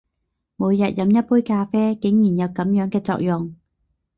[0.55, 3.53] 每天飲一杯咖啡，竟然有噉樣嘅作用！